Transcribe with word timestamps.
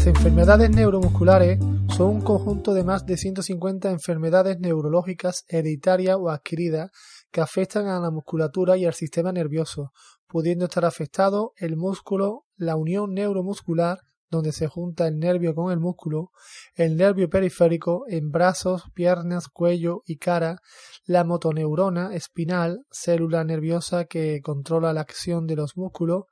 Las 0.00 0.06
enfermedades 0.06 0.70
neuromusculares 0.70 1.58
son 1.94 2.06
un 2.08 2.20
conjunto 2.22 2.72
de 2.72 2.84
más 2.84 3.04
de 3.04 3.18
150 3.18 3.90
enfermedades 3.90 4.58
neurológicas 4.58 5.44
hereditarias 5.46 6.16
o 6.18 6.30
adquiridas 6.30 6.90
que 7.30 7.42
afectan 7.42 7.86
a 7.86 8.00
la 8.00 8.10
musculatura 8.10 8.78
y 8.78 8.86
al 8.86 8.94
sistema 8.94 9.30
nervioso, 9.30 9.92
pudiendo 10.26 10.64
estar 10.64 10.86
afectado 10.86 11.52
el 11.58 11.76
músculo, 11.76 12.46
la 12.56 12.76
unión 12.76 13.12
neuromuscular, 13.12 13.98
donde 14.30 14.52
se 14.52 14.68
junta 14.68 15.06
el 15.06 15.18
nervio 15.18 15.54
con 15.54 15.70
el 15.70 15.80
músculo, 15.80 16.30
el 16.76 16.96
nervio 16.96 17.28
periférico 17.28 18.04
en 18.08 18.30
brazos, 18.30 18.84
piernas, 18.94 19.48
cuello 19.48 20.02
y 20.06 20.16
cara, 20.16 20.60
la 21.04 21.24
motoneurona 21.24 22.14
espinal, 22.14 22.86
célula 22.90 23.44
nerviosa 23.44 24.06
que 24.06 24.40
controla 24.40 24.94
la 24.94 25.02
acción 25.02 25.46
de 25.46 25.56
los 25.56 25.76
músculos, 25.76 26.24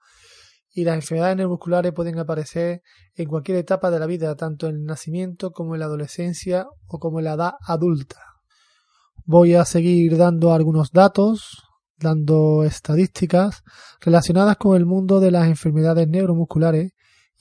y 0.72 0.84
las 0.84 0.96
enfermedades 0.96 1.36
neuromusculares 1.36 1.92
pueden 1.92 2.18
aparecer 2.18 2.82
en 3.14 3.28
cualquier 3.28 3.58
etapa 3.58 3.90
de 3.90 3.98
la 3.98 4.06
vida, 4.06 4.36
tanto 4.36 4.68
en 4.68 4.76
el 4.76 4.84
nacimiento 4.84 5.50
como 5.50 5.74
en 5.74 5.80
la 5.80 5.86
adolescencia 5.86 6.66
o 6.86 6.98
como 6.98 7.18
en 7.18 7.24
la 7.24 7.34
edad 7.34 7.52
adulta. 7.66 8.18
Voy 9.24 9.54
a 9.54 9.64
seguir 9.64 10.16
dando 10.16 10.52
algunos 10.52 10.90
datos, 10.92 11.64
dando 11.98 12.64
estadísticas 12.64 13.62
relacionadas 14.00 14.56
con 14.56 14.76
el 14.76 14.86
mundo 14.86 15.20
de 15.20 15.30
las 15.30 15.48
enfermedades 15.48 16.08
neuromusculares 16.08 16.92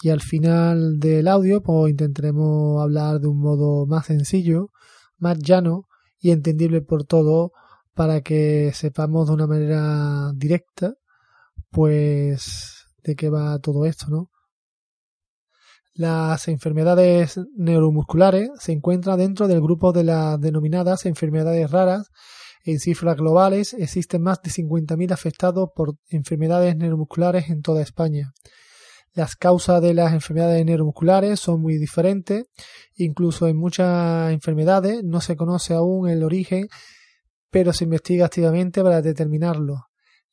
y 0.01 0.09
al 0.09 0.21
final 0.21 0.99
del 0.99 1.27
audio 1.27 1.61
pues 1.61 1.91
intentaremos 1.91 2.81
hablar 2.81 3.19
de 3.19 3.27
un 3.27 3.39
modo 3.39 3.85
más 3.85 4.07
sencillo, 4.07 4.69
más 5.17 5.37
llano 5.39 5.87
y 6.19 6.31
entendible 6.31 6.81
por 6.81 7.05
todo 7.05 7.51
para 7.93 8.21
que 8.21 8.71
sepamos 8.73 9.27
de 9.27 9.33
una 9.33 9.47
manera 9.47 10.31
directa 10.35 10.95
pues 11.71 12.76
de 13.07 13.15
qué 13.15 13.29
va 13.29 13.57
todo 13.59 13.85
esto, 13.85 14.07
¿no? 14.09 14.29
Las 15.93 16.47
enfermedades 16.47 17.39
neuromusculares 17.55 18.51
se 18.59 18.73
encuentran 18.73 19.17
dentro 19.17 19.47
del 19.47 19.61
grupo 19.61 19.93
de 19.93 20.03
las 20.03 20.39
denominadas 20.39 21.07
enfermedades 21.07 21.71
raras. 21.71 22.09
En 22.63 22.79
cifras 22.79 23.15
globales 23.15 23.73
existen 23.73 24.21
más 24.21 24.41
de 24.43 24.51
50.000 24.51 25.11
afectados 25.11 25.69
por 25.73 25.95
enfermedades 26.09 26.75
neuromusculares 26.75 27.49
en 27.49 27.61
toda 27.61 27.81
España. 27.81 28.33
Las 29.13 29.35
causas 29.35 29.81
de 29.81 29.95
las 29.95 30.13
enfermedades 30.13 30.63
neuromusculares 30.65 31.39
son 31.39 31.61
muy 31.61 31.77
diferentes. 31.77 32.45
Incluso 32.95 33.47
en 33.47 33.57
muchas 33.57 34.31
enfermedades 34.31 35.03
no 35.03 35.21
se 35.21 35.35
conoce 35.35 35.73
aún 35.73 36.09
el 36.09 36.23
origen, 36.23 36.67
pero 37.49 37.73
se 37.73 37.85
investiga 37.85 38.25
activamente 38.25 38.83
para 38.83 39.01
determinarlo. 39.01 39.86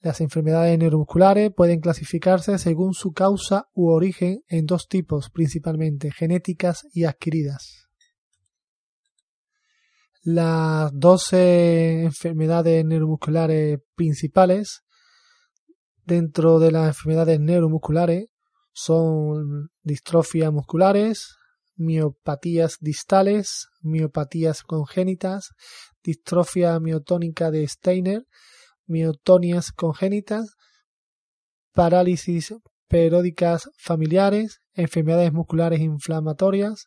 Las 0.04 0.20
enfermedades 0.20 0.78
neuromusculares 0.78 1.50
pueden 1.56 1.80
clasificarse 1.80 2.58
según 2.58 2.92
su 2.92 3.14
causa 3.14 3.70
u 3.72 3.88
origen 3.88 4.42
en 4.48 4.66
dos 4.66 4.86
tipos, 4.86 5.30
principalmente 5.30 6.12
genéticas 6.12 6.86
y 6.92 7.04
adquiridas. 7.04 7.88
Las 10.22 10.90
12 10.92 12.02
enfermedades 12.02 12.84
neuromusculares 12.84 13.78
principales 13.94 14.82
dentro 16.04 16.58
de 16.58 16.70
las 16.70 16.88
enfermedades 16.88 17.40
neuromusculares 17.40 18.26
son 18.74 19.70
distrofias 19.82 20.52
musculares, 20.52 21.34
miopatías 21.76 22.76
distales, 22.78 23.68
miopatías 23.80 24.64
congénitas, 24.64 25.54
distrofia 26.02 26.78
miotónica 26.78 27.50
de 27.50 27.66
Steiner, 27.66 28.26
miotonias 28.86 29.72
congénitas, 29.72 30.56
parálisis 31.72 32.54
periódicas 32.88 33.68
familiares, 33.78 34.60
enfermedades 34.74 35.32
musculares 35.32 35.80
inflamatorias, 35.80 36.84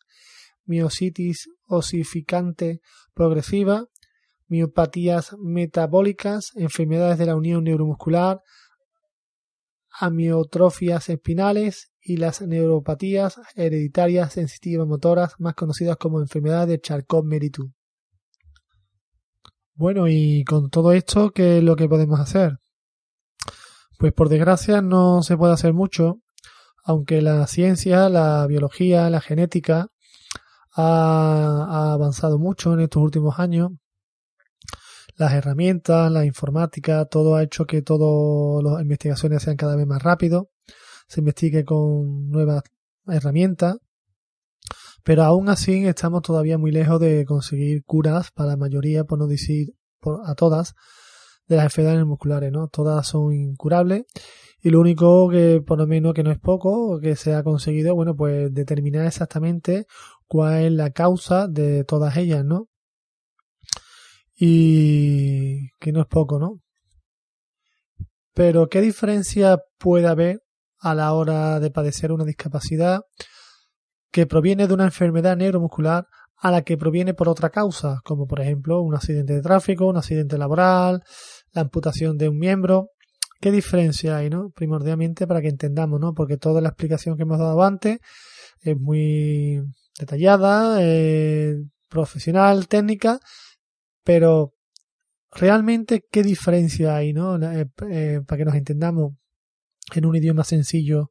miositis 0.64 1.48
osificante 1.66 2.80
progresiva, 3.14 3.86
miopatías 4.46 5.36
metabólicas, 5.38 6.52
enfermedades 6.54 7.18
de 7.18 7.26
la 7.26 7.36
unión 7.36 7.64
neuromuscular, 7.64 8.40
amiotrofias 10.00 11.08
espinales 11.08 11.90
y 12.00 12.16
las 12.18 12.40
neuropatías 12.40 13.40
hereditarias 13.56 14.34
sensitivas 14.34 14.86
motoras 14.86 15.34
más 15.38 15.54
conocidas 15.54 15.96
como 15.96 16.20
enfermedades 16.20 16.68
de 16.68 16.80
Charcot-Marie-Tooth. 16.80 17.77
Bueno, 19.78 20.08
y 20.08 20.42
con 20.42 20.70
todo 20.70 20.92
esto, 20.92 21.30
¿qué 21.30 21.58
es 21.58 21.62
lo 21.62 21.76
que 21.76 21.88
podemos 21.88 22.18
hacer? 22.18 22.58
Pues 23.96 24.12
por 24.12 24.28
desgracia 24.28 24.82
no 24.82 25.22
se 25.22 25.36
puede 25.36 25.52
hacer 25.52 25.72
mucho, 25.72 26.18
aunque 26.82 27.22
la 27.22 27.46
ciencia, 27.46 28.08
la 28.08 28.44
biología, 28.48 29.08
la 29.08 29.20
genética 29.20 29.86
ha, 30.72 31.66
ha 31.70 31.92
avanzado 31.92 32.40
mucho 32.40 32.74
en 32.74 32.80
estos 32.80 33.04
últimos 33.04 33.38
años. 33.38 33.70
Las 35.16 35.34
herramientas, 35.34 36.10
la 36.10 36.24
informática, 36.24 37.04
todo 37.04 37.36
ha 37.36 37.44
hecho 37.44 37.64
que 37.64 37.80
todas 37.80 38.64
las 38.64 38.82
investigaciones 38.82 39.44
sean 39.44 39.56
cada 39.56 39.76
vez 39.76 39.86
más 39.86 40.02
rápido, 40.02 40.50
se 41.06 41.20
investigue 41.20 41.64
con 41.64 42.30
nuevas 42.30 42.64
herramientas, 43.06 43.76
pero 45.08 45.24
aún 45.24 45.48
así 45.48 45.86
estamos 45.86 46.20
todavía 46.20 46.58
muy 46.58 46.70
lejos 46.70 47.00
de 47.00 47.24
conseguir 47.24 47.82
curas 47.82 48.30
para 48.30 48.50
la 48.50 48.56
mayoría, 48.58 49.04
por 49.04 49.18
no 49.18 49.26
decir 49.26 49.72
a 50.26 50.34
todas, 50.34 50.74
de 51.46 51.56
las 51.56 51.64
enfermedades 51.64 52.04
musculares, 52.04 52.52
¿no? 52.52 52.68
Todas 52.68 53.06
son 53.06 53.32
incurables 53.32 54.04
y 54.60 54.68
lo 54.68 54.80
único 54.80 55.30
que, 55.30 55.62
por 55.66 55.78
lo 55.78 55.86
menos 55.86 56.12
que 56.12 56.22
no 56.22 56.30
es 56.30 56.38
poco, 56.38 57.00
que 57.00 57.16
se 57.16 57.34
ha 57.34 57.42
conseguido, 57.42 57.94
bueno, 57.94 58.14
pues 58.16 58.52
determinar 58.52 59.06
exactamente 59.06 59.86
cuál 60.26 60.64
es 60.64 60.72
la 60.72 60.90
causa 60.90 61.48
de 61.48 61.84
todas 61.84 62.18
ellas, 62.18 62.44
¿no? 62.44 62.68
Y 64.36 65.70
que 65.78 65.90
no 65.90 66.02
es 66.02 66.06
poco, 66.06 66.38
¿no? 66.38 66.60
Pero, 68.34 68.68
¿qué 68.68 68.82
diferencia 68.82 69.58
puede 69.78 70.06
haber 70.06 70.42
a 70.80 70.94
la 70.94 71.14
hora 71.14 71.60
de 71.60 71.70
padecer 71.70 72.12
una 72.12 72.26
discapacidad 72.26 73.00
que 74.10 74.26
proviene 74.26 74.66
de 74.66 74.74
una 74.74 74.84
enfermedad 74.84 75.36
neuromuscular 75.36 76.06
a 76.36 76.50
la 76.50 76.62
que 76.62 76.76
proviene 76.76 77.14
por 77.14 77.28
otra 77.28 77.50
causa, 77.50 78.00
como 78.04 78.26
por 78.26 78.40
ejemplo 78.40 78.80
un 78.80 78.94
accidente 78.94 79.34
de 79.34 79.42
tráfico, 79.42 79.86
un 79.86 79.96
accidente 79.96 80.38
laboral, 80.38 81.02
la 81.52 81.62
amputación 81.62 82.16
de 82.16 82.28
un 82.28 82.38
miembro. 82.38 82.90
¿Qué 83.40 83.50
diferencia 83.50 84.16
hay, 84.16 84.30
no? 84.30 84.50
Primordialmente 84.50 85.26
para 85.26 85.40
que 85.40 85.48
entendamos, 85.48 86.00
¿no? 86.00 86.14
Porque 86.14 86.36
toda 86.36 86.60
la 86.60 86.70
explicación 86.70 87.16
que 87.16 87.22
hemos 87.22 87.38
dado 87.38 87.62
antes 87.62 87.98
es 88.60 88.76
muy 88.78 89.62
detallada, 89.98 90.78
eh, 90.80 91.56
profesional, 91.88 92.68
técnica, 92.68 93.20
pero 94.04 94.54
realmente 95.32 96.04
qué 96.10 96.22
diferencia 96.22 96.96
hay, 96.96 97.12
¿no? 97.12 97.36
Eh, 97.36 97.66
eh, 97.90 98.20
para 98.26 98.38
que 98.38 98.44
nos 98.44 98.54
entendamos 98.54 99.12
en 99.94 100.06
un 100.06 100.16
idioma 100.16 100.44
sencillo 100.44 101.10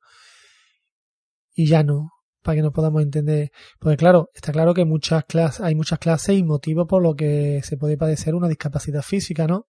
y 1.53 1.67
llano, 1.67 2.11
para 2.41 2.55
que 2.55 2.61
nos 2.61 2.73
podamos 2.73 3.01
entender. 3.01 3.51
Porque 3.79 3.97
claro, 3.97 4.29
está 4.33 4.51
claro 4.51 4.73
que 4.73 4.85
muchas 4.85 5.23
hay 5.61 5.75
muchas 5.75 5.99
clases 5.99 6.37
y 6.37 6.43
motivos 6.43 6.87
por 6.87 7.01
lo 7.01 7.15
que 7.15 7.61
se 7.63 7.77
puede 7.77 7.97
padecer 7.97 8.35
una 8.35 8.47
discapacidad 8.47 9.01
física, 9.01 9.47
¿no? 9.47 9.67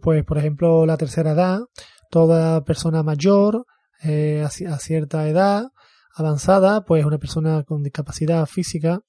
Pues 0.00 0.24
por 0.24 0.38
ejemplo 0.38 0.86
la 0.86 0.96
tercera 0.96 1.32
edad, 1.32 1.60
toda 2.10 2.62
persona 2.64 3.02
mayor 3.02 3.66
eh, 4.02 4.44
a, 4.44 4.46
a 4.46 4.78
cierta 4.78 5.28
edad 5.28 5.70
avanzada, 6.14 6.84
pues 6.84 7.04
una 7.04 7.18
persona 7.18 7.64
con 7.64 7.82
discapacidad 7.82 8.46
física, 8.46 9.00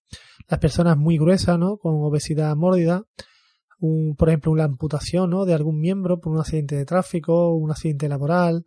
las 0.47 0.59
personas 0.59 0.97
muy 0.97 1.17
gruesas, 1.17 1.59
¿no? 1.59 1.77
Con 1.77 1.95
obesidad 1.95 2.55
mórbida, 2.55 3.03
un, 3.83 4.15
por 4.15 4.29
ejemplo, 4.29 4.51
una 4.51 4.63
amputación 4.63 5.29
¿no? 5.29 5.45
de 5.45 5.53
algún 5.53 5.79
miembro 5.79 6.19
por 6.19 6.31
un 6.31 6.39
accidente 6.39 6.75
de 6.75 6.85
tráfico, 6.85 7.53
un 7.53 7.69
accidente 7.69 8.07
laboral, 8.07 8.65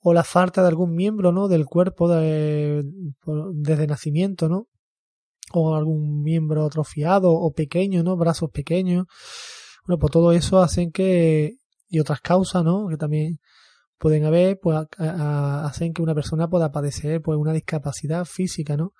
o 0.00 0.14
la 0.14 0.24
falta 0.24 0.62
de 0.62 0.68
algún 0.68 0.94
miembro 0.94 1.32
¿no? 1.32 1.48
del 1.48 1.66
cuerpo 1.66 2.08
de, 2.08 2.84
desde 3.54 3.86
nacimiento, 3.86 4.48
¿no? 4.48 4.68
o 5.52 5.74
algún 5.74 6.22
miembro 6.22 6.66
atrofiado 6.66 7.32
o 7.32 7.52
pequeño, 7.52 8.02
¿no? 8.02 8.16
Brazos 8.16 8.50
pequeños. 8.50 9.06
Bueno, 9.86 9.98
pues 9.98 10.12
todo 10.12 10.32
eso 10.32 10.60
hacen 10.60 10.92
que, 10.92 11.56
y 11.88 12.00
otras 12.00 12.20
causas, 12.20 12.64
¿no? 12.64 12.88
Que 12.88 12.96
también 12.96 13.38
pueden 13.98 14.24
haber, 14.24 14.58
pues 14.60 14.78
hacen 14.98 15.92
que 15.92 16.02
una 16.02 16.14
persona 16.14 16.48
pueda 16.48 16.70
padecer 16.70 17.20
pues 17.22 17.38
una 17.38 17.52
discapacidad 17.52 18.24
física, 18.24 18.76
¿no? 18.76 18.92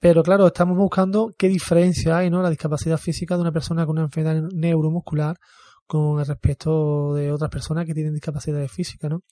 Pero 0.00 0.22
claro, 0.22 0.46
estamos 0.46 0.76
buscando 0.76 1.32
qué 1.36 1.48
diferencia 1.48 2.18
hay, 2.18 2.30
¿no? 2.30 2.42
La 2.42 2.50
discapacidad 2.50 2.98
física 2.98 3.36
de 3.36 3.42
una 3.42 3.52
persona 3.52 3.84
con 3.86 3.96
una 3.96 4.06
enfermedad 4.06 4.48
neuromuscular 4.54 5.36
con 5.86 6.24
respecto 6.24 7.14
de 7.14 7.32
otras 7.32 7.50
personas 7.50 7.86
que 7.86 7.94
tienen 7.94 8.12
discapacidades 8.12 8.70
físicas, 8.70 9.10
¿no? 9.10 9.22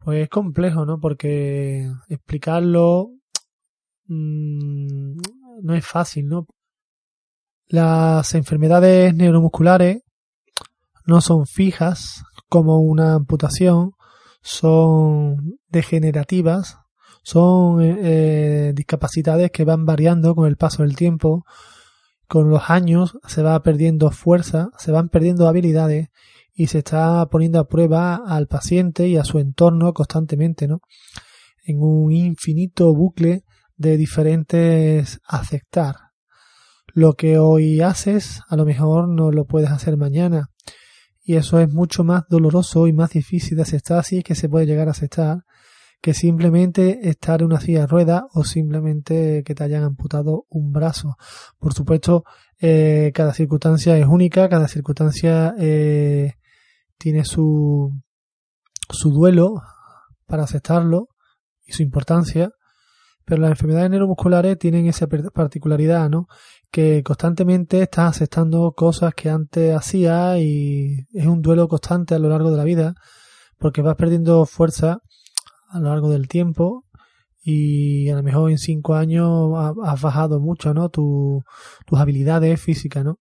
Pues 0.00 0.22
es 0.22 0.28
complejo, 0.28 0.86
¿no? 0.86 0.98
Porque 1.00 1.90
explicarlo 2.08 3.10
mmm, 4.06 5.16
no 5.62 5.74
es 5.74 5.86
fácil, 5.86 6.28
¿no? 6.28 6.46
Las 7.66 8.34
enfermedades 8.34 9.14
neuromusculares 9.14 10.02
no 11.06 11.20
son 11.20 11.46
fijas 11.46 12.22
como 12.48 12.78
una 12.78 13.14
amputación, 13.14 13.92
son 14.42 15.58
degenerativas, 15.68 16.78
son 17.22 17.82
eh, 17.82 17.96
eh, 18.00 18.72
discapacidades 18.74 19.50
que 19.50 19.64
van 19.64 19.84
variando 19.84 20.34
con 20.34 20.46
el 20.46 20.56
paso 20.56 20.82
del 20.82 20.96
tiempo, 20.96 21.44
con 22.26 22.48
los 22.48 22.70
años 22.70 23.18
se 23.26 23.42
va 23.42 23.62
perdiendo 23.62 24.10
fuerza, 24.10 24.70
se 24.78 24.92
van 24.92 25.08
perdiendo 25.08 25.48
habilidades 25.48 26.08
y 26.58 26.66
se 26.66 26.78
está 26.78 27.24
poniendo 27.26 27.60
a 27.60 27.68
prueba 27.68 28.16
al 28.26 28.48
paciente 28.48 29.06
y 29.06 29.16
a 29.16 29.22
su 29.22 29.38
entorno 29.38 29.92
constantemente, 29.92 30.66
¿no? 30.66 30.80
En 31.64 31.80
un 31.80 32.10
infinito 32.10 32.92
bucle 32.92 33.44
de 33.76 33.96
diferentes 33.96 35.20
aceptar. 35.24 35.94
Lo 36.94 37.12
que 37.12 37.38
hoy 37.38 37.80
haces, 37.80 38.42
a 38.48 38.56
lo 38.56 38.64
mejor 38.64 39.08
no 39.08 39.30
lo 39.30 39.44
puedes 39.44 39.70
hacer 39.70 39.96
mañana. 39.96 40.50
Y 41.22 41.36
eso 41.36 41.60
es 41.60 41.72
mucho 41.72 42.02
más 42.02 42.24
doloroso 42.28 42.88
y 42.88 42.92
más 42.92 43.10
difícil 43.10 43.56
de 43.56 43.62
aceptar 43.62 44.02
si 44.02 44.18
es 44.18 44.24
que 44.24 44.34
se 44.34 44.48
puede 44.48 44.66
llegar 44.66 44.88
a 44.88 44.90
aceptar 44.90 45.44
que 46.00 46.12
simplemente 46.12 47.08
estar 47.08 47.40
en 47.40 47.46
una 47.46 47.60
silla 47.60 47.82
de 47.82 47.86
ruedas 47.86 48.22
o 48.32 48.42
simplemente 48.42 49.44
que 49.44 49.54
te 49.54 49.62
hayan 49.62 49.84
amputado 49.84 50.46
un 50.48 50.72
brazo. 50.72 51.16
Por 51.60 51.72
supuesto, 51.72 52.24
eh, 52.58 53.12
cada 53.14 53.32
circunstancia 53.32 53.96
es 53.96 54.06
única, 54.06 54.48
cada 54.48 54.66
circunstancia 54.66 55.54
eh, 55.56 56.34
tiene 56.98 57.24
su, 57.24 57.92
su 58.90 59.10
duelo 59.10 59.54
para 60.26 60.44
aceptarlo 60.44 61.08
y 61.66 61.72
su 61.72 61.82
importancia, 61.82 62.50
pero 63.24 63.42
las 63.42 63.50
enfermedades 63.50 63.90
neuromusculares 63.90 64.58
tienen 64.58 64.86
esa 64.86 65.06
particularidad, 65.06 66.08
¿no? 66.08 66.26
Que 66.70 67.02
constantemente 67.02 67.82
estás 67.82 68.16
aceptando 68.16 68.72
cosas 68.72 69.14
que 69.14 69.30
antes 69.30 69.74
hacías 69.74 70.38
y 70.38 71.06
es 71.12 71.26
un 71.26 71.42
duelo 71.42 71.68
constante 71.68 72.14
a 72.14 72.18
lo 72.18 72.28
largo 72.28 72.50
de 72.50 72.56
la 72.56 72.64
vida, 72.64 72.94
porque 73.58 73.82
vas 73.82 73.96
perdiendo 73.96 74.44
fuerza 74.46 74.98
a 75.70 75.80
lo 75.80 75.90
largo 75.90 76.10
del 76.10 76.28
tiempo 76.28 76.84
y 77.42 78.08
a 78.10 78.16
lo 78.16 78.22
mejor 78.22 78.50
en 78.50 78.58
cinco 78.58 78.94
años 78.94 79.52
has 79.84 80.00
bajado 80.00 80.40
mucho, 80.40 80.74
¿no? 80.74 80.88
tus 80.88 81.42
habilidades 81.90 82.60
físicas, 82.60 83.04
¿no? 83.04 83.18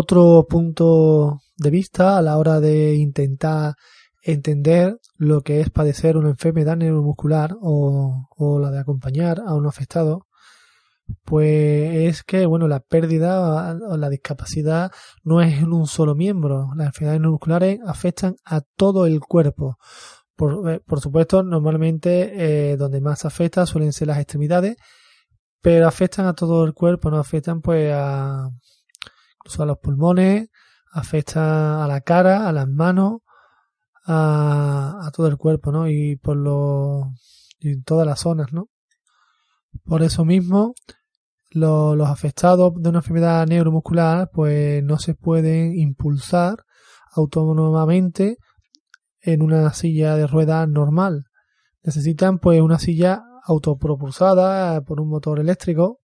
Otro 0.00 0.46
punto 0.48 1.40
de 1.56 1.70
vista 1.70 2.18
a 2.18 2.22
la 2.22 2.38
hora 2.38 2.60
de 2.60 2.94
intentar 2.94 3.74
entender 4.22 4.96
lo 5.16 5.40
que 5.40 5.60
es 5.60 5.70
padecer 5.70 6.16
una 6.16 6.28
enfermedad 6.28 6.76
neuromuscular 6.76 7.56
o, 7.60 8.28
la 8.60 8.70
de 8.70 8.78
acompañar 8.78 9.42
a 9.44 9.54
un 9.54 9.66
afectado, 9.66 10.28
pues 11.24 11.96
es 11.96 12.22
que, 12.22 12.46
bueno, 12.46 12.68
la 12.68 12.78
pérdida 12.78 13.76
o 13.88 13.96
la 13.96 14.08
discapacidad 14.08 14.92
no 15.24 15.42
es 15.42 15.58
en 15.58 15.72
un 15.72 15.88
solo 15.88 16.14
miembro. 16.14 16.70
Las 16.76 16.86
enfermedades 16.86 17.20
neuromusculares 17.20 17.80
afectan 17.84 18.36
a 18.44 18.60
todo 18.60 19.04
el 19.04 19.18
cuerpo. 19.18 19.78
Por, 20.36 20.70
eh, 20.70 20.80
por 20.86 21.00
supuesto, 21.00 21.42
normalmente 21.42 22.70
eh, 22.70 22.76
donde 22.76 23.00
más 23.00 23.24
afecta 23.24 23.66
suelen 23.66 23.92
ser 23.92 24.06
las 24.06 24.18
extremidades, 24.18 24.76
pero 25.60 25.88
afectan 25.88 26.26
a 26.26 26.34
todo 26.34 26.64
el 26.64 26.72
cuerpo, 26.72 27.10
no 27.10 27.18
afectan 27.18 27.60
pues 27.60 27.92
a, 27.92 28.48
incluso 29.48 29.62
a 29.62 29.66
los 29.66 29.78
pulmones, 29.78 30.50
afecta 30.92 31.82
a 31.82 31.88
la 31.88 32.02
cara, 32.02 32.48
a 32.48 32.52
las 32.52 32.68
manos, 32.68 33.22
a, 34.06 35.10
todo 35.14 35.26
el 35.26 35.38
cuerpo, 35.38 35.72
¿no? 35.72 35.88
Y 35.88 36.16
por 36.16 36.36
lo, 36.36 37.12
y 37.58 37.80
todas 37.82 38.06
las 38.06 38.20
zonas, 38.20 38.52
¿no? 38.52 38.68
Por 39.84 40.02
eso 40.02 40.24
mismo, 40.26 40.74
los 41.50 42.08
afectados 42.08 42.74
de 42.76 42.90
una 42.90 42.98
enfermedad 42.98 43.46
neuromuscular 43.46 44.28
pues 44.30 44.84
no 44.84 44.98
se 44.98 45.14
pueden 45.14 45.74
impulsar 45.78 46.64
autónomamente 47.12 48.36
en 49.22 49.40
una 49.42 49.72
silla 49.72 50.14
de 50.16 50.26
ruedas 50.26 50.68
normal. 50.68 51.24
Necesitan 51.82 52.38
pues 52.38 52.60
una 52.60 52.78
silla 52.78 53.22
autopropulsada 53.44 54.82
por 54.82 55.00
un 55.00 55.08
motor 55.08 55.40
eléctrico, 55.40 55.97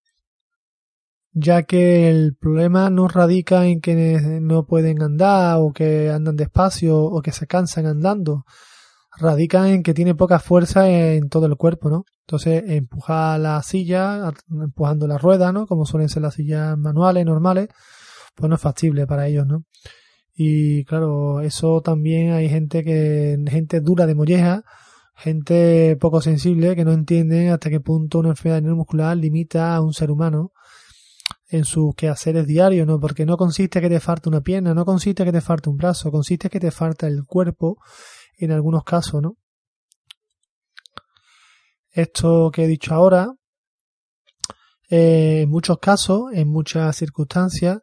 ya 1.35 1.65
que 1.65 2.09
el 2.09 2.37
problema 2.37 2.91
no 2.91 3.09
radica 3.09 3.67
en 3.67 3.81
que 3.81 3.95
no 4.41 4.67
pueden 4.67 5.03
andar 5.03 5.59
o 5.59 5.73
que 5.73 6.11
andan 6.11 6.37
despacio 6.37 6.97
o 6.97 7.21
que 7.23 7.33
se 7.33 7.49
cansan 7.49 7.87
andando, 7.87 8.45
radica 9.19 9.69
en 9.69 9.83
que 9.83 9.95
tiene 9.95 10.15
poca 10.15 10.39
fuerza 10.39 10.89
en 10.89 11.29
todo 11.29 11.47
el 11.47 11.57
cuerpo, 11.57 11.91
¿no? 11.91 12.05
Entonces, 12.21 12.65
empujar 12.69 13.41
la 13.41 13.63
silla, 13.63 14.33
empujando 14.49 15.07
la 15.09 15.19
rueda, 15.19 15.53
¿no? 15.53 15.67
Como 15.67 15.87
suelen 15.87 16.09
ser 16.09 16.23
las 16.23 16.35
sillas 16.35 16.79
manuales, 16.79 17.27
normales, 17.27 17.69
pues 18.37 18.49
no 18.49 18.55
es 18.57 18.63
factible 18.63 19.07
para 19.07 19.27
ellos, 19.27 19.47
¿no? 19.47 19.65
Y 20.37 20.85
claro, 20.85 21.41
eso 21.41 21.81
también 21.83 22.33
hay 22.33 22.49
gente 22.49 22.85
que, 22.85 23.37
gente 23.49 23.81
dura 23.81 24.07
de 24.07 24.15
molleja, 24.15 24.63
gente 25.17 25.97
poco 26.01 26.21
sensible 26.21 26.77
que 26.77 26.85
no 26.85 26.93
entiende 26.93 27.51
hasta 27.51 27.71
qué 27.71 27.81
punto 27.81 28.21
una 28.21 28.31
enfermedad 28.31 28.63
neuromuscular 28.63 29.17
limita 29.17 29.77
a 29.77 29.81
un 29.81 29.93
ser 29.95 30.11
humano 30.11 30.53
en 31.49 31.65
sus 31.65 31.95
quehaceres 31.95 32.47
diarios, 32.47 32.87
¿no? 32.87 32.99
Porque 32.99 33.27
no 33.27 33.37
consiste 33.37 33.81
que 33.81 33.89
te 33.89 34.01
falte 34.01 34.29
una 34.29 34.41
pierna, 34.41 34.75
no 34.75 34.85
consiste 34.85 35.25
que 35.25 35.33
te 35.33 35.41
falte 35.41 35.69
un 35.71 35.77
brazo, 35.77 36.11
consiste 36.11 36.49
que 36.49 36.61
te 36.61 36.71
falta 36.71 37.07
el 37.07 37.25
cuerpo 37.25 37.79
en 38.37 38.53
algunos 38.53 38.85
casos, 38.85 39.23
¿no? 39.23 39.37
Esto 41.91 42.51
que 42.53 42.65
he 42.65 42.67
dicho 42.67 42.95
ahora, 42.95 43.35
eh, 44.91 45.43
en 45.43 45.51
muchos 45.51 45.79
casos, 45.79 46.33
en 46.33 46.49
muchas 46.49 46.97
circunstancias, 46.97 47.79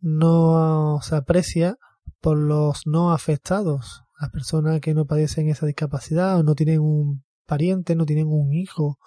no 0.00 0.98
se 1.02 1.16
aprecia 1.16 1.76
por 2.20 2.36
los 2.36 2.86
no 2.86 3.12
afectados, 3.12 4.02
las 4.20 4.30
personas 4.30 4.80
que 4.80 4.94
no 4.94 5.06
padecen 5.06 5.48
esa 5.48 5.66
discapacidad 5.66 6.38
o 6.38 6.42
no 6.42 6.54
tienen 6.54 6.80
un 6.80 7.24
pariente, 7.46 7.94
no 7.94 8.06
tienen 8.06 8.26
un 8.26 8.52
hijo, 8.52 8.98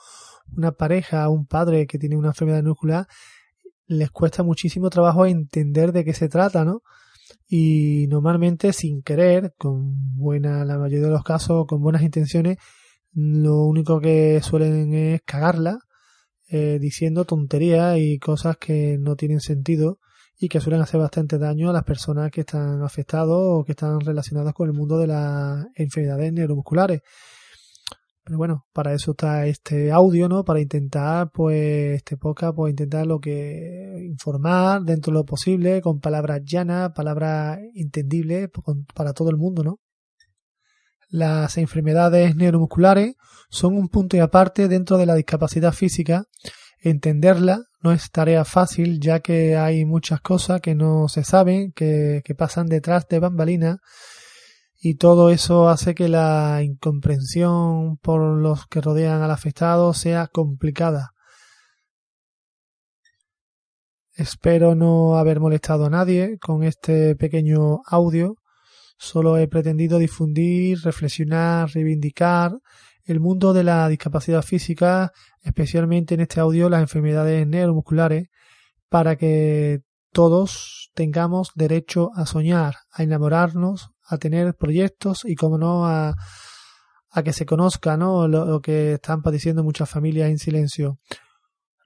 una 0.55 0.71
pareja, 0.71 1.27
un 1.29 1.45
padre 1.45 1.87
que 1.87 1.97
tiene 1.97 2.15
una 2.15 2.29
enfermedad 2.29 2.63
nuclear, 2.63 3.07
les 3.87 4.11
cuesta 4.11 4.43
muchísimo 4.43 4.89
trabajo 4.89 5.25
entender 5.25 5.91
de 5.91 6.05
qué 6.05 6.13
se 6.13 6.29
trata, 6.29 6.65
¿no? 6.65 6.81
Y 7.47 8.07
normalmente 8.09 8.73
sin 8.73 9.01
querer, 9.01 9.53
con 9.57 10.15
buena, 10.15 10.65
la 10.65 10.77
mayoría 10.77 11.05
de 11.05 11.11
los 11.11 11.23
casos, 11.23 11.65
con 11.67 11.81
buenas 11.81 12.01
intenciones, 12.01 12.57
lo 13.13 13.63
único 13.63 13.99
que 13.99 14.41
suelen 14.41 14.93
es 14.93 15.21
cagarla 15.25 15.79
eh, 16.49 16.77
diciendo 16.79 17.25
tonterías 17.25 17.97
y 17.97 18.19
cosas 18.19 18.57
que 18.57 18.97
no 18.99 19.15
tienen 19.15 19.41
sentido 19.41 19.99
y 20.39 20.49
que 20.49 20.61
suelen 20.61 20.81
hacer 20.81 20.99
bastante 20.99 21.37
daño 21.37 21.69
a 21.69 21.73
las 21.73 21.83
personas 21.83 22.31
que 22.31 22.41
están 22.41 22.83
afectadas 22.83 23.27
o 23.29 23.63
que 23.65 23.71
están 23.73 23.99
relacionadas 23.99 24.53
con 24.53 24.69
el 24.69 24.73
mundo 24.73 24.97
de 24.97 25.07
las 25.07 25.65
enfermedades 25.75 26.31
neuromusculares. 26.31 27.01
Pero 28.27 28.39
bueno, 28.39 28.65
para 28.73 28.93
eso 28.93 29.11
está 29.11 29.45
este 29.45 29.89
audio, 29.89 30.27
¿no? 30.27 30.43
Para 30.43 30.59
intentar, 30.59 31.31
pues, 31.31 31.95
este 31.95 32.17
podcast, 32.17 32.53
pues 32.57 32.71
intentar 32.71 33.07
lo 33.07 33.21
que 33.21 34.05
informar 34.05 34.81
dentro 34.81 35.13
de 35.13 35.19
lo 35.19 35.23
posible, 35.25 35.81
con 35.81 36.01
palabras 36.01 36.41
llanas, 36.43 36.91
palabras 36.93 37.57
entendibles 37.73 38.49
para 38.93 39.13
todo 39.13 39.29
el 39.29 39.37
mundo, 39.37 39.63
¿no? 39.63 39.79
Las 41.07 41.57
enfermedades 41.57 42.35
neuromusculares 42.35 43.15
son 43.49 43.77
un 43.77 43.87
punto 43.87 44.17
y 44.17 44.19
aparte 44.19 44.67
dentro 44.67 44.97
de 44.97 45.05
la 45.05 45.15
discapacidad 45.15 45.71
física. 45.71 46.25
Entenderla 46.81 47.61
no 47.81 47.93
es 47.93 48.11
tarea 48.11 48.43
fácil 48.43 48.99
ya 48.99 49.21
que 49.21 49.55
hay 49.55 49.85
muchas 49.85 50.19
cosas 50.19 50.59
que 50.59 50.75
no 50.75 51.07
se 51.07 51.23
saben, 51.23 51.71
que, 51.71 52.23
que 52.25 52.35
pasan 52.35 52.67
detrás 52.67 53.07
de 53.07 53.19
bambalinas 53.19 53.77
y 54.79 54.95
todo 54.95 55.29
eso 55.29 55.69
hace 55.69 55.95
que 55.95 56.07
la 56.07 56.61
incomprensión 56.63 57.97
por 57.97 58.21
los 58.21 58.67
que 58.67 58.81
rodean 58.81 59.21
al 59.21 59.31
afectado 59.31 59.93
sea 59.93 60.27
complicada. 60.27 61.11
Espero 64.13 64.75
no 64.75 65.17
haber 65.17 65.39
molestado 65.39 65.85
a 65.85 65.89
nadie 65.89 66.37
con 66.39 66.63
este 66.63 67.15
pequeño 67.15 67.81
audio 67.85 68.35
Solo 68.97 69.37
he 69.37 69.47
pretendido 69.47 69.99
difundir, 69.99 70.79
reflexionar, 70.83 71.69
reivindicar 71.69 72.57
el 73.05 73.19
mundo 73.19 73.53
de 73.53 73.63
la 73.63 73.87
discapacidad 73.87 74.41
física, 74.41 75.11
especialmente 75.41 76.15
en 76.15 76.21
este 76.21 76.39
audio 76.39 76.67
las 76.67 76.81
enfermedades 76.81 77.47
neuromusculares, 77.47 78.27
para 78.89 79.15
que 79.15 79.81
todos 80.11 80.91
tengamos 80.93 81.51
derecho 81.55 82.11
a 82.15 82.25
soñar, 82.25 82.75
a 82.91 83.03
enamorarnos, 83.03 83.89
a 84.07 84.17
tener 84.17 84.55
proyectos 84.55 85.23
y, 85.25 85.35
como 85.35 85.57
no, 85.57 85.85
a, 85.85 86.15
a 87.11 87.23
que 87.23 87.33
se 87.33 87.45
conozca 87.45 87.97
¿no? 87.97 88.27
lo, 88.27 88.61
que 88.61 88.93
están 88.93 89.21
padeciendo 89.21 89.63
muchas 89.63 89.89
familias 89.89 90.29
en 90.29 90.37
silencio. 90.37 90.99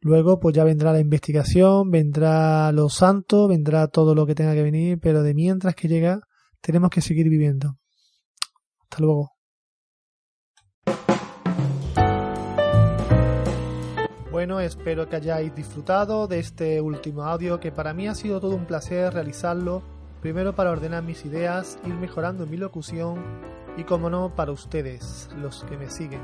Luego, 0.01 0.39
pues 0.39 0.55
ya 0.55 0.63
vendrá 0.63 0.91
la 0.91 0.99
investigación, 0.99 1.91
vendrá 1.91 2.71
los 2.71 2.95
santos, 2.95 3.47
vendrá 3.47 3.87
todo 3.87 4.15
lo 4.15 4.25
que 4.25 4.35
tenga 4.35 4.53
que 4.53 4.63
venir, 4.63 4.99
pero 4.99 5.21
de 5.21 5.33
mientras 5.33 5.75
que 5.75 5.87
llega, 5.87 6.21
tenemos 6.59 6.89
que 6.89 7.01
seguir 7.01 7.29
viviendo. 7.29 7.77
Hasta 8.81 9.03
luego. 9.03 9.40
Bueno, 14.31 14.61
espero 14.61 15.09
que 15.09 15.17
hayáis 15.17 15.53
disfrutado 15.53 16.25
de 16.25 16.39
este 16.39 16.79
último 16.79 17.23
audio 17.23 17.59
que 17.59 17.73
para 17.73 17.93
mí 17.93 18.07
ha 18.07 18.15
sido 18.15 18.39
todo 18.39 18.55
un 18.55 18.65
placer 18.65 19.13
realizarlo, 19.13 19.83
primero 20.21 20.55
para 20.55 20.71
ordenar 20.71 21.03
mis 21.03 21.25
ideas, 21.25 21.77
ir 21.85 21.95
mejorando 21.95 22.45
mi 22.45 22.55
locución 22.55 23.21
y 23.75 23.83
como 23.83 24.09
no 24.09 24.33
para 24.33 24.53
ustedes, 24.53 25.29
los 25.37 25.65
que 25.65 25.75
me 25.75 25.89
siguen. 25.89 26.21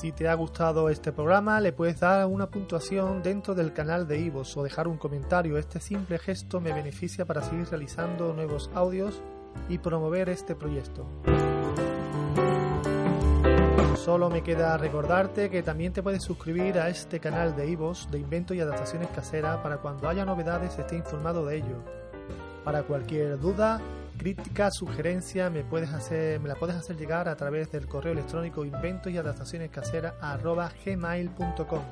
Si 0.00 0.12
te 0.12 0.26
ha 0.26 0.34
gustado 0.34 0.88
este 0.88 1.12
programa, 1.12 1.60
le 1.60 1.74
puedes 1.74 2.00
dar 2.00 2.24
una 2.24 2.46
puntuación 2.50 3.22
dentro 3.22 3.54
del 3.54 3.74
canal 3.74 4.08
de 4.08 4.20
Ivos 4.20 4.56
o 4.56 4.62
dejar 4.62 4.88
un 4.88 4.96
comentario. 4.96 5.58
Este 5.58 5.80
simple 5.80 6.18
gesto 6.18 6.62
me 6.62 6.72
beneficia 6.72 7.26
para 7.26 7.42
seguir 7.42 7.68
realizando 7.68 8.32
nuevos 8.32 8.70
audios 8.74 9.20
y 9.68 9.76
promover 9.76 10.30
este 10.30 10.54
proyecto. 10.54 11.06
Solo 14.08 14.30
me 14.30 14.42
queda 14.42 14.78
recordarte 14.78 15.50
que 15.50 15.62
también 15.62 15.92
te 15.92 16.02
puedes 16.02 16.22
suscribir 16.22 16.78
a 16.78 16.88
este 16.88 17.20
canal 17.20 17.54
de 17.54 17.68
Ivos 17.68 18.08
de 18.10 18.18
inventos 18.18 18.56
y 18.56 18.60
adaptaciones 18.60 19.10
caseras 19.10 19.58
para 19.58 19.76
cuando 19.76 20.08
haya 20.08 20.24
novedades 20.24 20.78
esté 20.78 20.96
informado 20.96 21.44
de 21.44 21.56
ello. 21.58 21.76
Para 22.64 22.84
cualquier 22.84 23.38
duda, 23.38 23.82
crítica, 24.16 24.70
sugerencia, 24.70 25.50
me, 25.50 25.62
puedes 25.62 25.92
hacer, 25.92 26.40
me 26.40 26.48
la 26.48 26.54
puedes 26.54 26.74
hacer 26.74 26.96
llegar 26.96 27.28
a 27.28 27.36
través 27.36 27.70
del 27.70 27.86
correo 27.86 28.14
electrónico 28.14 28.64
inventos 28.64 29.12
y 29.12 29.18
adaptaciones 29.18 29.70
gmail.com. 30.86 31.82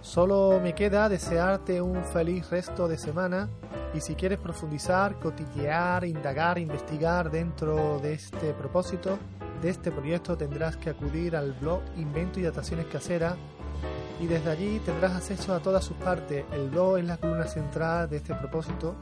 Solo 0.00 0.60
me 0.62 0.76
queda 0.76 1.08
desearte 1.08 1.82
un 1.82 2.04
feliz 2.04 2.48
resto 2.50 2.86
de 2.86 2.98
semana 2.98 3.48
y 3.94 4.00
si 4.00 4.14
quieres 4.14 4.38
profundizar, 4.38 5.18
cotillear, 5.18 6.04
indagar, 6.04 6.56
investigar 6.56 7.32
dentro 7.32 7.98
de 7.98 8.12
este 8.12 8.54
propósito, 8.54 9.18
de 9.62 9.70
este 9.70 9.92
proyecto 9.92 10.36
tendrás 10.36 10.76
que 10.76 10.90
acudir 10.90 11.36
al 11.36 11.52
blog 11.52 11.82
Invento 11.96 12.40
y 12.40 12.42
Adaptaciones 12.42 12.86
Caseras 12.86 13.36
y 14.20 14.26
desde 14.26 14.50
allí 14.50 14.80
tendrás 14.84 15.12
acceso 15.12 15.54
a 15.54 15.60
todas 15.60 15.84
sus 15.84 15.96
partes. 15.98 16.44
El 16.52 16.68
blog 16.68 16.98
es 16.98 17.04
la 17.04 17.16
columna 17.16 17.46
central 17.46 18.10
de 18.10 18.16
este 18.16 18.34
propósito 18.34 18.96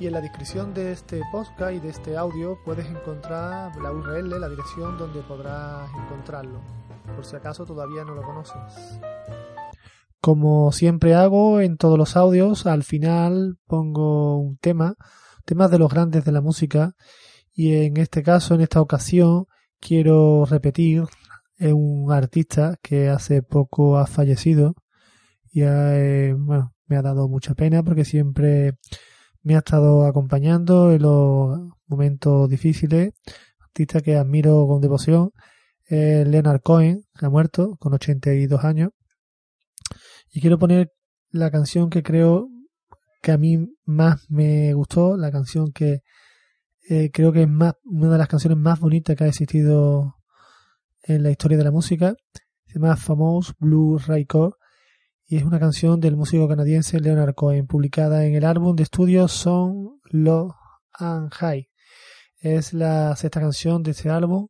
y 0.00 0.06
en 0.06 0.14
la 0.14 0.22
descripción 0.22 0.72
de 0.72 0.92
este 0.92 1.20
podcast 1.30 1.74
y 1.74 1.80
de 1.80 1.90
este 1.90 2.16
audio 2.16 2.58
puedes 2.64 2.86
encontrar 2.86 3.76
la 3.76 3.92
URL, 3.92 4.40
la 4.40 4.48
dirección 4.48 4.96
donde 4.96 5.20
podrás 5.20 5.90
encontrarlo, 6.04 6.60
por 7.14 7.24
si 7.24 7.36
acaso 7.36 7.66
todavía 7.66 8.04
no 8.04 8.14
lo 8.14 8.22
conoces. 8.22 9.00
Como 10.22 10.72
siempre 10.72 11.14
hago 11.14 11.60
en 11.60 11.76
todos 11.76 11.98
los 11.98 12.16
audios, 12.16 12.64
al 12.66 12.82
final 12.82 13.58
pongo 13.66 14.38
un 14.38 14.56
tema, 14.56 14.94
temas 15.44 15.70
de 15.70 15.78
los 15.78 15.92
grandes 15.92 16.24
de 16.24 16.32
la 16.32 16.40
música 16.40 16.94
y 17.58 17.74
en 17.74 17.96
este 17.96 18.22
caso, 18.22 18.54
en 18.54 18.60
esta 18.60 18.80
ocasión, 18.80 19.46
quiero 19.80 20.44
repetir 20.44 21.02
un 21.58 22.12
artista 22.12 22.78
que 22.80 23.08
hace 23.08 23.42
poco 23.42 23.98
ha 23.98 24.06
fallecido 24.06 24.76
y 25.50 25.62
eh, 25.64 26.36
bueno, 26.38 26.72
me 26.86 26.96
ha 26.96 27.02
dado 27.02 27.28
mucha 27.28 27.54
pena 27.54 27.82
porque 27.82 28.04
siempre 28.04 28.74
me 29.42 29.56
ha 29.56 29.58
estado 29.58 30.06
acompañando 30.06 30.92
en 30.92 31.02
los 31.02 31.58
momentos 31.88 32.48
difíciles. 32.48 33.14
Artista 33.58 34.02
que 34.02 34.14
admiro 34.14 34.64
con 34.68 34.80
devoción. 34.80 35.32
Leonard 35.88 36.60
Cohen, 36.62 37.02
que 37.18 37.26
ha 37.26 37.28
muerto 37.28 37.76
con 37.80 37.92
82 37.92 38.62
años. 38.62 38.90
Y 40.30 40.40
quiero 40.40 40.60
poner 40.60 40.92
la 41.30 41.50
canción 41.50 41.90
que 41.90 42.04
creo 42.04 42.50
que 43.20 43.32
a 43.32 43.36
mí 43.36 43.66
más 43.84 44.30
me 44.30 44.72
gustó, 44.74 45.16
la 45.16 45.32
canción 45.32 45.72
que 45.72 46.02
eh, 46.90 47.10
creo 47.12 47.32
que 47.32 47.42
es 47.42 47.48
más, 47.48 47.74
una 47.84 48.10
de 48.10 48.18
las 48.18 48.28
canciones 48.28 48.58
más 48.58 48.80
bonitas 48.80 49.14
que 49.14 49.24
ha 49.24 49.28
existido 49.28 50.16
en 51.02 51.22
la 51.22 51.30
historia 51.30 51.58
de 51.58 51.64
la 51.64 51.70
música. 51.70 52.14
Se 52.64 52.78
llama 52.78 52.96
Famous 52.96 53.54
Blue 53.58 53.98
Record 53.98 54.54
y 55.26 55.36
es 55.36 55.42
una 55.42 55.60
canción 55.60 56.00
del 56.00 56.16
músico 56.16 56.48
canadiense 56.48 56.98
Leonard 56.98 57.34
Cohen, 57.34 57.66
publicada 57.66 58.24
en 58.24 58.34
el 58.34 58.44
álbum 58.46 58.74
de 58.74 58.84
estudio 58.84 59.28
Song 59.28 59.98
Low 60.04 60.54
and 60.94 61.30
High. 61.30 61.68
Es 62.40 62.72
la 62.72 63.14
sexta 63.16 63.40
canción 63.40 63.82
de 63.82 63.90
este 63.90 64.08
álbum 64.08 64.48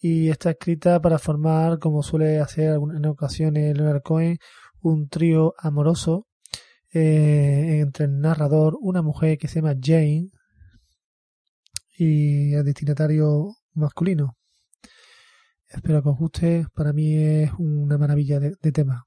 y 0.00 0.28
está 0.28 0.50
escrita 0.50 1.00
para 1.00 1.18
formar, 1.18 1.80
como 1.80 2.04
suele 2.04 2.38
hacer 2.38 2.74
en 2.74 3.06
ocasiones 3.06 3.76
Leonard 3.76 4.02
Cohen, 4.02 4.38
un 4.82 5.08
trío 5.08 5.54
amoroso 5.58 6.28
eh, 6.92 7.80
entre 7.80 8.04
el 8.04 8.20
narrador, 8.20 8.78
una 8.80 9.02
mujer 9.02 9.36
que 9.36 9.48
se 9.48 9.56
llama 9.60 9.74
Jane, 9.82 10.30
y 11.98 12.54
el 12.54 12.64
destinatario 12.64 13.54
masculino. 13.74 14.36
Espero 15.68 16.02
que 16.02 16.08
os 16.08 16.18
guste, 16.18 16.66
para 16.74 16.92
mí 16.92 17.16
es 17.16 17.52
una 17.58 17.98
maravilla 17.98 18.38
de, 18.40 18.54
de 18.60 18.72
tema. 18.72 19.06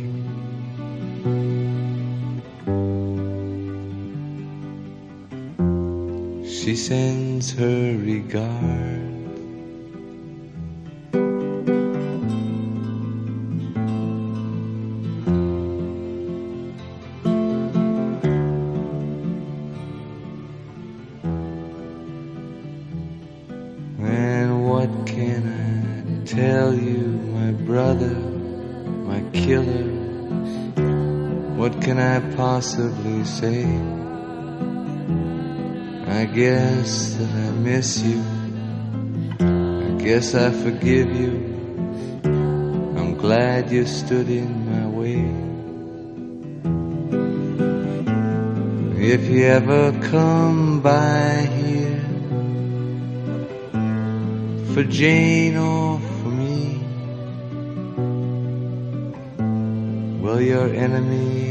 She 6.43 6.75
sends 6.75 7.53
her 7.53 7.97
regard. 7.97 9.10
What 31.61 31.79
can 31.79 31.99
I 31.99 32.19
possibly 32.35 33.23
say? 33.23 33.63
I 36.07 36.25
guess 36.25 37.13
that 37.13 37.29
I 37.29 37.51
miss 37.51 38.01
you. 38.01 38.19
I 39.39 39.91
guess 40.03 40.33
I 40.33 40.49
forgive 40.49 41.15
you. 41.15 41.33
I'm 42.97 43.13
glad 43.13 43.71
you 43.71 43.85
stood 43.85 44.27
in 44.27 44.49
my 44.71 44.87
way. 44.87 45.21
If 49.13 49.29
you 49.29 49.43
ever 49.43 49.91
come 50.09 50.81
by 50.81 51.47
here 51.61 52.01
for 54.73 54.83
Jane 54.83 55.57
or 55.57 55.99
for 55.99 56.29
me, 56.29 56.81
well, 60.23 60.41
your 60.41 60.73
enemy 60.73 61.50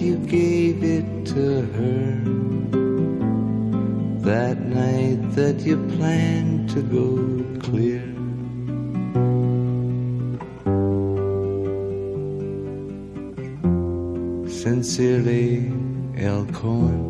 You 0.00 0.16
gave 0.16 0.82
it 0.82 1.26
to 1.26 1.60
her 1.76 2.20
that 4.22 4.58
night 4.60 5.20
that 5.34 5.60
you 5.60 5.76
planned 5.96 6.70
to 6.70 6.80
go 6.80 7.60
clear. 7.60 8.00
Sincerely, 14.48 15.70
El 16.16 16.46
Cohen. 16.46 17.09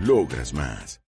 Logras 0.00 0.54
más. 0.54 1.02